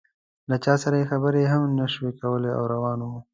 له 0.49 0.55
چا 0.63 0.73
سره 0.83 0.95
یې 0.99 1.09
خبرې 1.11 1.43
هم 1.51 1.61
نه 1.77 1.85
کولې 2.21 2.51
او 2.57 2.63
روان 2.73 2.99
و. 3.09 3.13